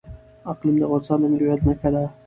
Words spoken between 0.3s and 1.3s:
اقلیم د افغانستان د